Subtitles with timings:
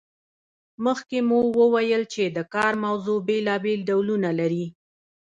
[0.85, 4.65] مخکې مو وویل چې د کار موضوع بیلابیل ډولونه لري.